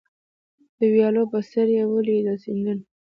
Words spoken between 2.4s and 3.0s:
سیندونه